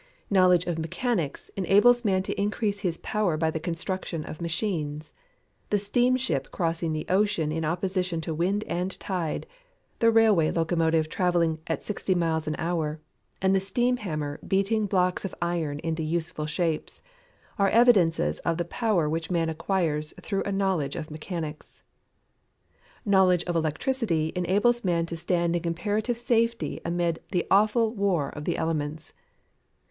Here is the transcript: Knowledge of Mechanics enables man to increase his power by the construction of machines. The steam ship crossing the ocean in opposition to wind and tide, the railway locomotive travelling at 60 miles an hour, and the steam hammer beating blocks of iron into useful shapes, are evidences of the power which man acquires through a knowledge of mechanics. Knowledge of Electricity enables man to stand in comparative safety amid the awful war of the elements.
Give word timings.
Knowledge 0.31 0.65
of 0.65 0.79
Mechanics 0.79 1.51
enables 1.55 2.03
man 2.03 2.23
to 2.23 2.33
increase 2.33 2.79
his 2.79 2.97
power 2.97 3.37
by 3.37 3.51
the 3.51 3.59
construction 3.59 4.25
of 4.25 4.41
machines. 4.41 5.13
The 5.69 5.77
steam 5.77 6.17
ship 6.17 6.49
crossing 6.49 6.91
the 6.91 7.05
ocean 7.07 7.51
in 7.51 7.63
opposition 7.63 8.19
to 8.21 8.33
wind 8.33 8.63
and 8.63 8.99
tide, 8.99 9.45
the 9.99 10.09
railway 10.09 10.49
locomotive 10.49 11.07
travelling 11.07 11.59
at 11.67 11.83
60 11.83 12.15
miles 12.15 12.47
an 12.47 12.55
hour, 12.57 12.99
and 13.43 13.53
the 13.55 13.59
steam 13.59 13.97
hammer 13.97 14.39
beating 14.47 14.87
blocks 14.87 15.23
of 15.23 15.35
iron 15.39 15.77
into 15.81 16.01
useful 16.01 16.47
shapes, 16.47 17.03
are 17.59 17.69
evidences 17.69 18.39
of 18.39 18.57
the 18.57 18.65
power 18.65 19.07
which 19.07 19.29
man 19.29 19.49
acquires 19.49 20.15
through 20.19 20.41
a 20.45 20.51
knowledge 20.51 20.95
of 20.95 21.11
mechanics. 21.11 21.83
Knowledge 23.05 23.43
of 23.43 23.55
Electricity 23.55 24.33
enables 24.35 24.83
man 24.83 25.05
to 25.05 25.15
stand 25.15 25.55
in 25.55 25.61
comparative 25.61 26.17
safety 26.17 26.81
amid 26.83 27.19
the 27.31 27.45
awful 27.51 27.93
war 27.93 28.29
of 28.31 28.45
the 28.45 28.57
elements. 28.57 29.13